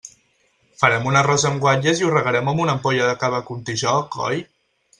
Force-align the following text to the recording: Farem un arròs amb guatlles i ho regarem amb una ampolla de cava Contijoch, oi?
Farem 0.83 1.05
un 1.09 1.19
arròs 1.19 1.45
amb 1.49 1.61
guatlles 1.65 2.01
i 2.03 2.07
ho 2.07 2.11
regarem 2.15 2.51
amb 2.53 2.63
una 2.65 2.75
ampolla 2.79 3.11
de 3.13 3.21
cava 3.25 3.43
Contijoch, 3.51 4.19
oi? 4.31 4.43